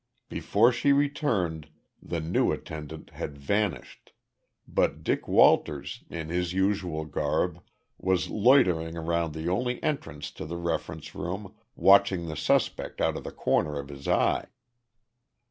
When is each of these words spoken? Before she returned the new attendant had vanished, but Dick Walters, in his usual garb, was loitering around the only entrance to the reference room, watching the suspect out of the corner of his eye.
Before 0.29 0.71
she 0.71 0.91
returned 0.93 1.69
the 2.01 2.19
new 2.19 2.51
attendant 2.51 3.11
had 3.11 3.37
vanished, 3.37 4.13
but 4.67 5.03
Dick 5.03 5.27
Walters, 5.27 6.03
in 6.09 6.29
his 6.29 6.53
usual 6.53 7.05
garb, 7.05 7.59
was 7.99 8.27
loitering 8.31 8.97
around 8.97 9.35
the 9.35 9.47
only 9.47 9.77
entrance 9.83 10.31
to 10.31 10.47
the 10.47 10.57
reference 10.57 11.13
room, 11.13 11.53
watching 11.75 12.25
the 12.25 12.35
suspect 12.35 12.99
out 12.99 13.15
of 13.15 13.23
the 13.23 13.31
corner 13.31 13.77
of 13.79 13.89
his 13.89 14.07
eye. 14.07 14.47